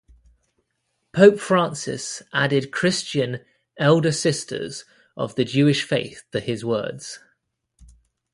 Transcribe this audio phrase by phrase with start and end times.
[1.13, 3.41] Pope Francis added Christian
[3.77, 4.83] "elder sisters"
[5.15, 7.19] of the Jewish faith to his words.